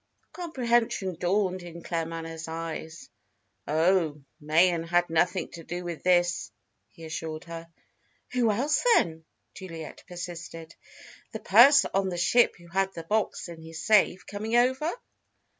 [0.33, 3.07] Comprehension dawned in Claremanagh's eyes.
[3.67, 6.51] "Oh, Mayen had nothing to do with this!"
[6.89, 7.69] he assured her.
[8.31, 10.73] "Who else, then?" Juliet persisted.
[11.33, 14.91] "The purser on the ship, who had the box in his safe, coming over?